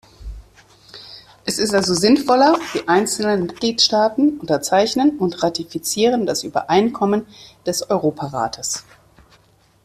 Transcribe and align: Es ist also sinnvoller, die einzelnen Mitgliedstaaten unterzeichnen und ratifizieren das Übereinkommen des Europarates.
Es 1.45 1.59
ist 1.59 1.75
also 1.75 1.93
sinnvoller, 1.93 2.57
die 2.73 2.87
einzelnen 2.87 3.41
Mitgliedstaaten 3.41 4.39
unterzeichnen 4.39 5.19
und 5.19 5.43
ratifizieren 5.43 6.25
das 6.25 6.41
Übereinkommen 6.43 7.27
des 7.67 7.87
Europarates. 7.87 8.83